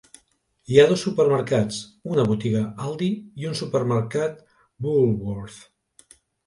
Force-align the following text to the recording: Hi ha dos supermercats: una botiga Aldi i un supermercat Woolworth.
Hi 0.71 0.79
ha 0.79 0.85
dos 0.91 1.03
supermercats: 1.07 1.77
una 2.15 2.25
botiga 2.31 2.63
Aldi 2.87 3.13
i 3.45 3.49
un 3.53 3.61
supermercat 3.63 4.45
Woolworth. 4.89 5.65